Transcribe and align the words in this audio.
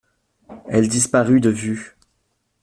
Elle 0.67 0.87
disparut 0.87 1.41
de 1.41 1.51
vue. 1.51 1.95